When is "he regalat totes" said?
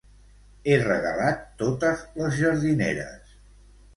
0.69-2.01